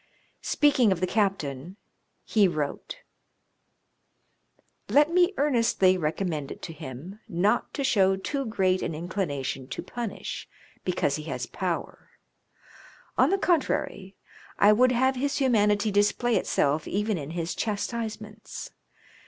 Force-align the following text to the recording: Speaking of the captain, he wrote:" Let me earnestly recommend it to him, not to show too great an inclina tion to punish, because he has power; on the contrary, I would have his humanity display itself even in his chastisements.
Speaking 0.41 0.91
of 0.91 0.99
the 0.99 1.05
captain, 1.05 1.77
he 2.23 2.47
wrote:" 2.47 3.03
Let 4.89 5.11
me 5.13 5.31
earnestly 5.37 5.95
recommend 5.95 6.49
it 6.51 6.63
to 6.63 6.73
him, 6.73 7.19
not 7.29 7.71
to 7.75 7.83
show 7.83 8.15
too 8.15 8.43
great 8.47 8.81
an 8.81 8.93
inclina 8.93 9.45
tion 9.45 9.67
to 9.67 9.83
punish, 9.83 10.49
because 10.83 11.17
he 11.17 11.23
has 11.25 11.45
power; 11.45 12.09
on 13.15 13.29
the 13.29 13.37
contrary, 13.37 14.15
I 14.57 14.73
would 14.73 14.91
have 14.91 15.17
his 15.17 15.37
humanity 15.37 15.91
display 15.91 16.35
itself 16.35 16.87
even 16.87 17.19
in 17.19 17.29
his 17.37 17.53
chastisements. 17.53 18.71